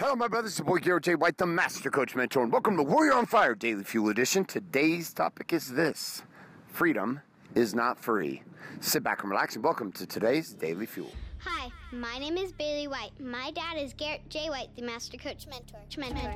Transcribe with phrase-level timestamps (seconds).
[0.00, 0.52] Hello, my brothers.
[0.52, 1.14] It's your boy Garrett J.
[1.14, 4.46] White, the Master Coach Mentor, and welcome to Warrior on Fire Daily Fuel Edition.
[4.46, 6.22] Today's topic is this
[6.68, 7.20] Freedom
[7.54, 8.42] is not free.
[8.80, 11.12] Sit back and relax, and welcome to today's Daily Fuel.
[11.40, 13.10] Hi, my name is Bailey White.
[13.20, 14.48] My dad is Garrett J.
[14.48, 15.80] White, the Master Coach Mentor.
[15.98, 16.34] Mentor.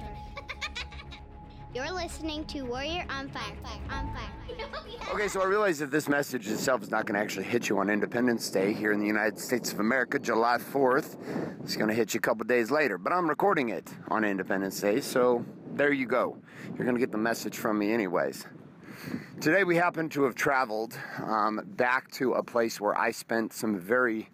[1.75, 3.43] You're listening to Warrior on Fire.
[3.91, 5.13] On Fire.
[5.13, 7.79] Okay, so I realize that this message itself is not going to actually hit you
[7.79, 11.17] on Independence Day here in the United States of America, July 4th.
[11.65, 14.81] It's going to hit you a couple days later, but I'm recording it on Independence
[14.81, 16.39] Day, so there you go.
[16.77, 18.47] You're going to get the message from me, anyways.
[19.41, 20.97] Today, we happen to have traveled
[21.27, 24.29] um, back to a place where I spent some very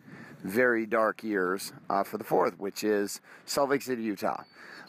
[0.44, 4.42] very dark years uh, for the fourth, which is Salt Lake City, Utah.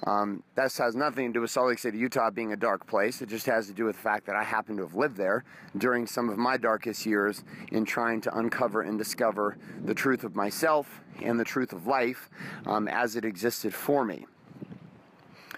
[0.07, 3.21] Um, this has nothing to do with Salt Lake City, Utah being a dark place.
[3.21, 5.43] It just has to do with the fact that I happen to have lived there
[5.77, 10.35] during some of my darkest years in trying to uncover and discover the truth of
[10.35, 12.29] myself and the truth of life
[12.65, 14.25] um, as it existed for me.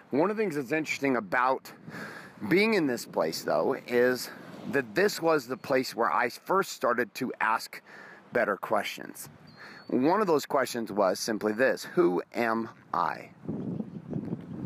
[0.10, 1.72] One of the things that's interesting about
[2.50, 4.30] being in this place, though, is
[4.72, 7.82] that this was the place where I first started to ask
[8.34, 9.30] better questions.
[9.88, 13.30] One of those questions was simply this Who am I?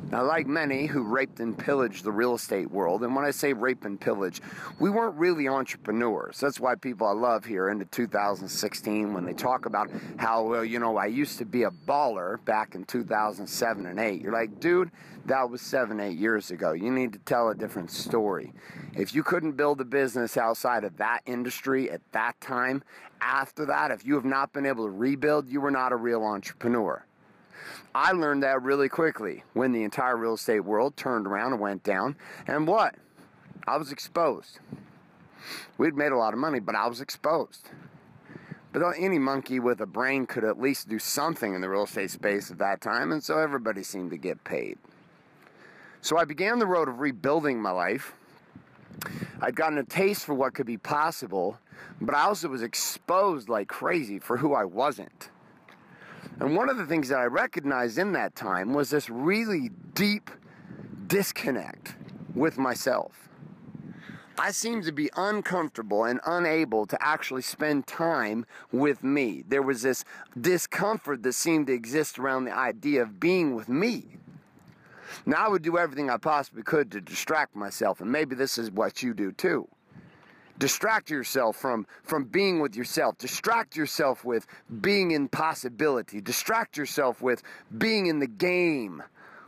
[0.10, 3.52] Now, like many who raped and pillaged the real estate world, and when I say
[3.52, 4.42] rape and pillage,
[4.80, 6.40] we weren't really entrepreneurs.
[6.40, 10.80] That's why people I love here into 2016 when they talk about how, well, you
[10.80, 14.22] know, I used to be a baller back in 2007 and 8.
[14.22, 14.92] You're like, dude,
[15.26, 16.72] that was seven, eight years ago.
[16.72, 18.54] You need to tell a different story.
[18.96, 22.82] If you couldn't build a business outside of that industry at that time,
[23.20, 26.24] after that, if you have not been able to rebuild, you were not a real
[26.24, 27.04] entrepreneur.
[27.96, 31.84] I learned that really quickly when the entire real estate world turned around and went
[31.84, 32.16] down.
[32.46, 32.96] And what?
[33.68, 34.60] I was exposed.
[35.78, 37.70] We'd made a lot of money, but I was exposed.
[38.74, 42.12] But any monkey with a brain could at least do something in the real estate
[42.12, 44.78] space at that time, and so everybody seemed to get paid.
[46.02, 48.14] So I began the road of rebuilding my life.
[49.42, 51.60] I'd gotten a taste for what could be possible,
[52.00, 55.30] but I also was exposed like crazy for who I wasn't.
[56.40, 60.30] And one of the things that I recognized in that time was this really deep
[61.08, 61.96] disconnect
[62.36, 63.28] with myself.
[64.40, 69.44] I seemed to be uncomfortable and unable to actually spend time with me.
[69.48, 70.06] There was this
[70.40, 74.18] discomfort that seemed to exist around the idea of being with me.
[75.26, 78.70] Now, I would do everything I possibly could to distract myself, and maybe this is
[78.70, 79.68] what you do too.
[80.60, 83.18] Distract yourself from, from being with yourself.
[83.18, 84.48] Distract yourself with
[84.82, 86.20] being in possibility.
[86.20, 87.44] Distract yourself with
[87.78, 89.04] being in the game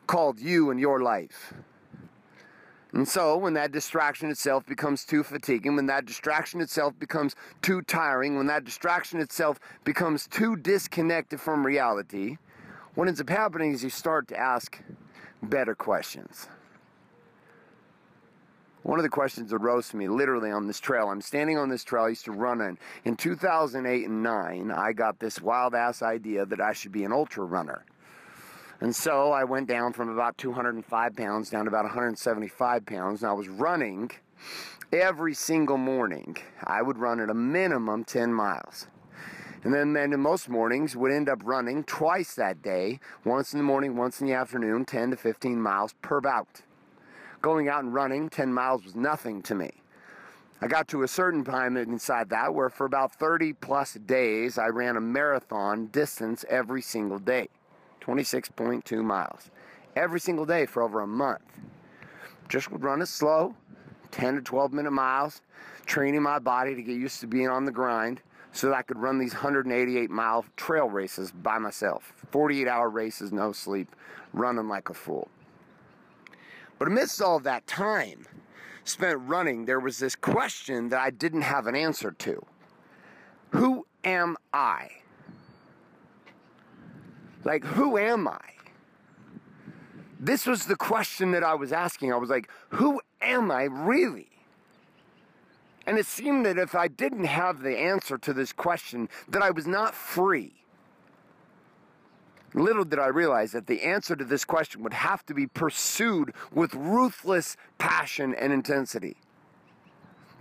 [0.05, 1.53] called you and your life.
[2.91, 7.83] And so, when that distraction itself becomes too fatiguing, when that distraction itself becomes too
[7.83, 12.37] tiring, when that distraction itself becomes too disconnected from reality,
[12.95, 14.81] what ends up happening is you start to ask
[15.43, 16.47] better questions.
[18.83, 21.67] One of the questions that rose to me literally on this trail, I'm standing on
[21.67, 22.77] this trail I used to run in.
[23.03, 27.11] In 2008 and 9, I got this wild ass idea that I should be an
[27.11, 27.83] ultra runner.
[28.79, 33.29] And so I went down from about 205 pounds down to about 175 pounds, and
[33.29, 34.11] I was running
[34.93, 36.37] every single morning.
[36.63, 38.87] I would run at a minimum 10 miles.
[39.65, 43.65] And then, then most mornings would end up running twice that day, once in the
[43.65, 46.61] morning, once in the afternoon, 10 to 15 miles per bout
[47.41, 49.71] going out and running 10 miles was nothing to me.
[50.61, 54.67] I got to a certain time inside that where for about 30 plus days I
[54.67, 57.47] ran a marathon distance every single day
[58.01, 59.51] 26.2 miles.
[59.95, 61.41] Every single day for over a month.
[62.49, 63.55] Just would run it slow,
[64.11, 65.41] 10 to 12 minute miles,
[65.85, 68.21] training my body to get used to being on the grind
[68.51, 72.13] so that I could run these 188 mile trail races by myself.
[72.31, 73.95] 48 hour races, no sleep,
[74.33, 75.29] running like a fool.
[76.79, 78.25] But amidst all that time
[78.85, 82.43] spent running, there was this question that I didn't have an answer to
[83.51, 84.89] Who am I?
[87.43, 88.39] Like, who am I?
[90.19, 92.11] This was the question that I was asking.
[92.11, 94.27] I was like, who am I really?
[95.87, 99.51] And it seemed that if I didn't have the answer to this question, that I
[99.51, 100.53] was not free.
[102.53, 106.33] Little did I realize that the answer to this question would have to be pursued
[106.53, 109.17] with ruthless passion and intensity.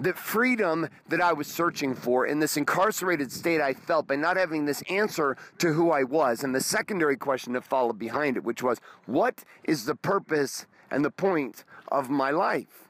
[0.00, 4.37] The freedom that I was searching for in this incarcerated state I felt by not
[4.37, 8.44] having this answer to who I was, and the secondary question that followed behind it,
[8.44, 12.88] which was, what is the purpose and the point of my life?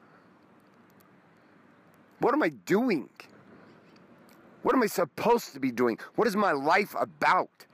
[2.19, 3.09] What am I doing?
[4.61, 5.97] What am I supposed to be doing?
[6.15, 7.65] What is my life about?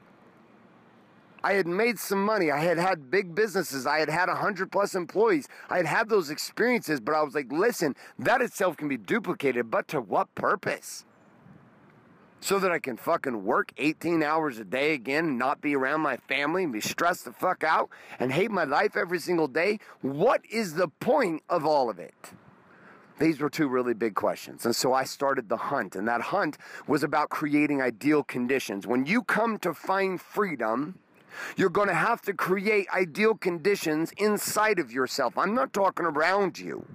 [1.45, 2.49] I had made some money.
[2.49, 3.85] I had had big businesses.
[3.85, 5.47] I had had 100 plus employees.
[5.69, 9.69] I had had those experiences, but I was like, listen, that itself can be duplicated,
[9.69, 11.05] but to what purpose?
[12.39, 16.01] So that I can fucking work 18 hours a day again and not be around
[16.01, 19.77] my family and be stressed the fuck out and hate my life every single day?
[20.01, 22.31] What is the point of all of it?
[23.19, 24.65] These were two really big questions.
[24.65, 25.95] And so I started the hunt.
[25.95, 26.57] And that hunt
[26.87, 28.87] was about creating ideal conditions.
[28.87, 30.97] When you come to find freedom,
[31.55, 35.37] you're going to have to create ideal conditions inside of yourself.
[35.37, 36.85] I'm not talking around you.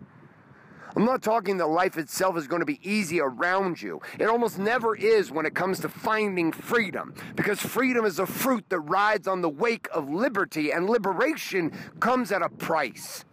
[0.96, 4.00] I'm not talking that life itself is going to be easy around you.
[4.18, 8.64] It almost never is when it comes to finding freedom, because freedom is a fruit
[8.70, 13.24] that rides on the wake of liberty, and liberation comes at a price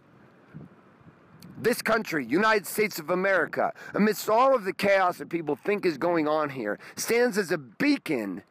[1.60, 5.98] this country, United States of America, amidst all of the chaos that people think is
[5.98, 8.42] going on here, stands as a beacon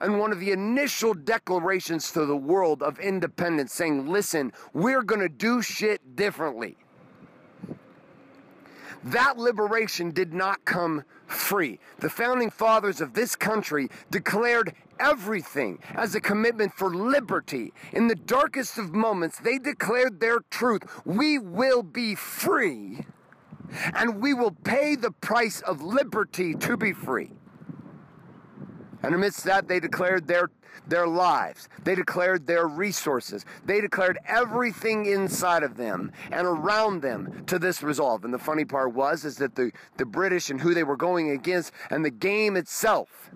[0.00, 5.20] and one of the initial declarations to the world of independence saying, listen, we're going
[5.20, 6.76] to do shit differently.
[9.04, 11.78] That liberation did not come free.
[12.00, 17.72] The founding fathers of this country declared everything as a commitment for liberty.
[17.92, 20.82] In the darkest of moments, they declared their truth.
[21.04, 23.06] We will be free,
[23.94, 27.30] and we will pay the price of liberty to be free.
[29.02, 30.50] And amidst that, they declared their,
[30.86, 31.68] their lives.
[31.84, 33.44] They declared their resources.
[33.64, 38.24] They declared everything inside of them and around them to this resolve.
[38.24, 41.30] And the funny part was, is that the, the British and who they were going
[41.30, 43.30] against and the game itself,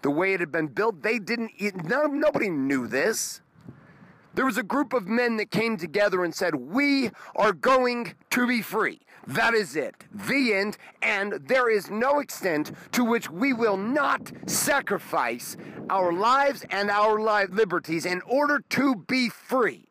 [0.00, 1.52] the way it had been built, they didn't,
[1.84, 3.41] no, nobody knew this.
[4.34, 8.46] There was a group of men that came together and said, We are going to
[8.46, 9.00] be free.
[9.26, 10.04] That is it.
[10.12, 10.78] The end.
[11.02, 15.56] And there is no extent to which we will not sacrifice
[15.90, 19.86] our lives and our li- liberties in order to be free.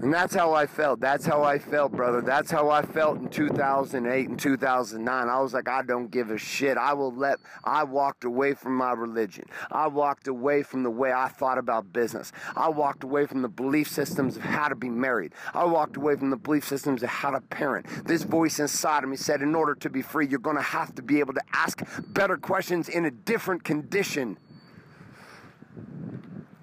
[0.00, 1.00] And that's how I felt.
[1.00, 2.20] That's how I felt, brother.
[2.20, 5.28] That's how I felt in 2008 and 2009.
[5.28, 6.76] I was like, I don't give a shit.
[6.76, 9.46] I will let, I walked away from my religion.
[9.72, 12.30] I walked away from the way I thought about business.
[12.54, 15.32] I walked away from the belief systems of how to be married.
[15.52, 17.86] I walked away from the belief systems of how to parent.
[18.06, 20.94] This voice inside of me said, in order to be free, you're going to have
[20.94, 24.38] to be able to ask better questions in a different condition.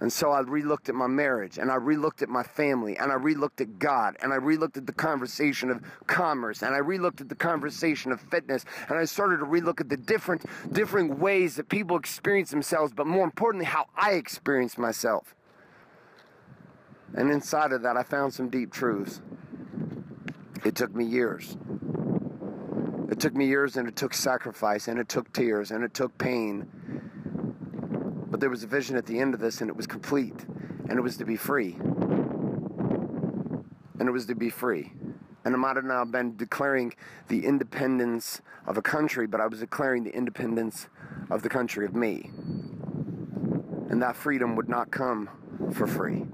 [0.05, 3.15] And so I relooked at my marriage and I relooked at my family and I
[3.15, 7.29] relooked at God and I relooked at the conversation of commerce and I relooked at
[7.29, 11.69] the conversation of fitness and I started to relook at the different different ways that
[11.69, 15.33] people experience themselves, but more importantly how I experience myself.
[17.15, 19.23] And inside of that I found some deep truths.
[20.63, 21.57] It took me years.
[23.09, 26.15] It took me years and it took sacrifice and it took tears and it took
[26.19, 26.67] pain
[28.27, 30.45] but there was a vision at the end of this, and it was complete,
[30.89, 31.77] and it was to be free.
[33.99, 34.91] And it was to be free.
[35.45, 36.93] And I might have now been declaring
[37.27, 40.87] the independence of a country, but I was declaring the independence
[41.29, 42.31] of the country of me.
[43.89, 45.29] And that freedom would not come
[45.71, 46.25] for free.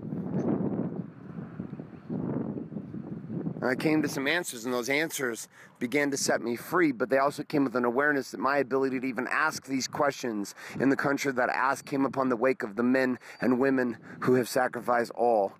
[3.63, 5.47] I came to some answers, and those answers
[5.77, 6.91] began to set me free.
[6.91, 10.55] But they also came with an awareness that my ability to even ask these questions
[10.79, 13.97] in the country that I asked came upon the wake of the men and women
[14.21, 15.53] who have sacrificed all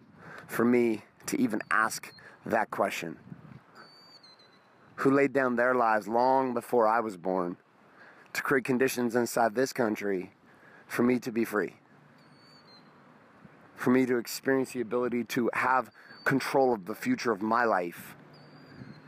[0.47, 2.11] for me to even ask
[2.45, 3.17] that question.
[4.95, 7.57] Who laid down their lives long before I was born
[8.33, 10.31] to create conditions inside this country
[10.87, 11.75] for me to be free.
[13.75, 15.91] For me to experience the ability to have
[16.23, 18.15] control of the future of my life,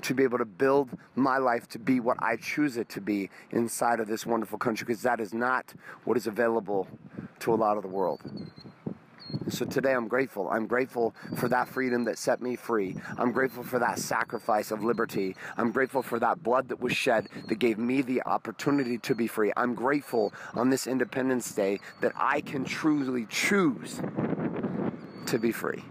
[0.02, 3.30] to be able to build my life to be what I choose it to be
[3.52, 6.88] inside of this wonderful country, because that is not what is available
[7.40, 8.22] to a lot of the world.
[9.50, 10.50] So today I'm grateful.
[10.50, 12.96] I'm grateful for that freedom that set me free.
[13.18, 15.36] I'm grateful for that sacrifice of liberty.
[15.58, 19.28] I'm grateful for that blood that was shed that gave me the opportunity to be
[19.28, 19.52] free.
[19.58, 24.02] I'm grateful on this Independence Day that I can truly choose
[25.26, 25.84] to be free.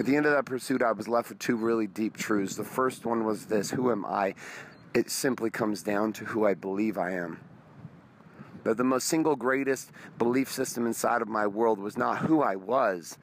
[0.00, 2.56] At the end of that pursuit, I was left with two really deep truths.
[2.56, 4.34] The first one was this Who am I?
[4.94, 7.38] It simply comes down to who I believe I am.
[8.64, 12.56] But the most single greatest belief system inside of my world was not who I
[12.56, 13.18] was,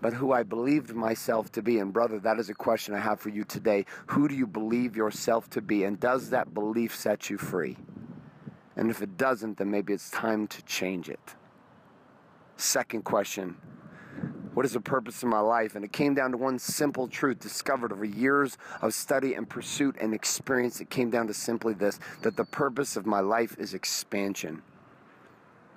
[0.00, 1.80] but who I believed myself to be.
[1.80, 3.84] And, brother, that is a question I have for you today.
[4.06, 5.82] Who do you believe yourself to be?
[5.82, 7.76] And does that belief set you free?
[8.76, 11.34] And if it doesn't, then maybe it's time to change it.
[12.56, 13.56] Second question
[14.54, 15.74] what is the purpose of my life?
[15.76, 19.96] And it came down to one simple truth discovered over years of study and pursuit
[20.00, 20.80] and experience.
[20.80, 24.62] It came down to simply this that the purpose of my life is expansion.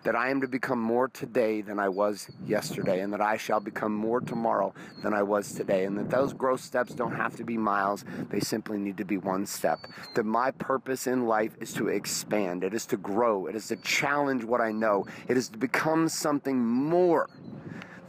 [0.05, 3.59] that I am to become more today than I was yesterday, and that I shall
[3.59, 7.43] become more tomorrow than I was today, and that those growth steps don't have to
[7.43, 9.79] be miles, they simply need to be one step.
[10.13, 13.77] That my purpose in life is to expand, it is to grow, it is to
[13.77, 17.27] challenge what I know, it is to become something more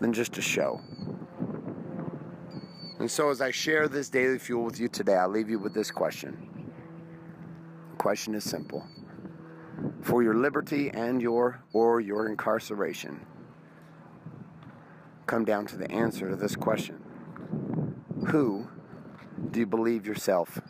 [0.01, 0.81] than just a show.
[2.99, 5.75] And so, as I share this daily fuel with you today, I leave you with
[5.75, 6.49] this question.
[7.93, 8.87] The question is simple
[10.03, 13.27] for your liberty and your or your incarceration
[15.27, 17.03] come down to the answer to this question
[18.29, 18.67] who
[19.51, 20.61] do you believe yourself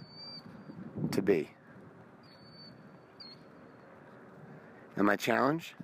[1.10, 1.50] to be
[4.96, 5.74] and my challenge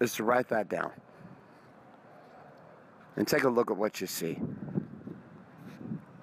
[0.00, 0.90] is to write that down
[3.16, 4.38] and take a look at what you see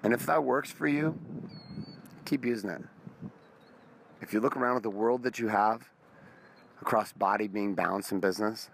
[0.03, 1.19] and if that works for you
[2.25, 2.81] keep using it
[4.21, 5.89] if you look around at the world that you have
[6.81, 8.69] across body being balanced in business,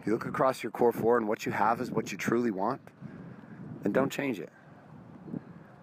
[0.00, 2.50] if you look across your core four and what you have is what you truly
[2.50, 2.80] want,
[3.82, 4.50] then don't change it.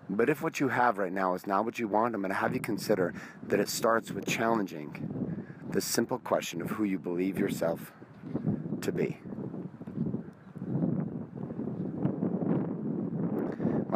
[0.10, 2.36] But if what you have right now is not what you want, I'm going to
[2.36, 7.38] have you consider that it starts with challenging the simple question of who you believe
[7.38, 7.92] yourself
[8.82, 9.18] to be.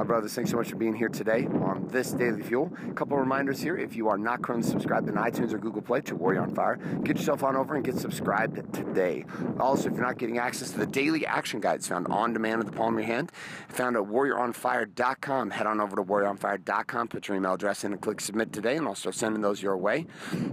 [0.01, 2.74] My brothers, thanks so much for being here today on this Daily Fuel.
[2.89, 3.77] A couple reminders here.
[3.77, 6.77] If you are not currently subscribed in iTunes or Google Play to Warrior on Fire,
[7.03, 9.25] get yourself on over and get subscribed today.
[9.60, 12.65] Also, if you're not getting access to the daily action guides found on demand at
[12.65, 13.31] the palm of your hand,
[13.70, 18.22] found at warrioronfire.com, head on over to warrioronfire.com, put your email address in and click
[18.22, 20.08] submit today, and I'll start sending those your way.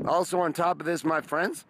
[0.07, 1.65] Also, on top of this, my friends,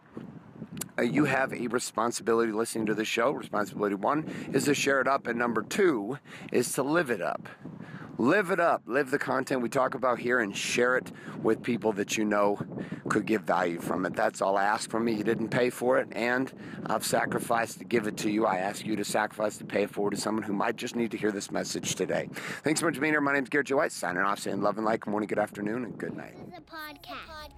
[0.98, 3.30] uh, you have a responsibility listening to the show.
[3.30, 6.18] Responsibility one is to share it up, and number two
[6.52, 7.48] is to live it up.
[8.20, 8.82] Live it up.
[8.86, 12.58] Live the content we talk about here and share it with people that you know
[13.08, 14.16] could get value from it.
[14.16, 15.14] That's all I ask from you.
[15.14, 16.52] You didn't pay for it, and
[16.86, 18.44] I've sacrificed to give it to you.
[18.44, 21.12] I ask you to sacrifice to pay it forward to someone who might just need
[21.12, 22.28] to hear this message today.
[22.64, 23.20] Thanks so much for being here.
[23.20, 23.74] My name is Garrett J.
[23.74, 26.34] White, signing off, saying love and like, good morning, good afternoon, and good night.
[26.36, 27.57] This is a podcast.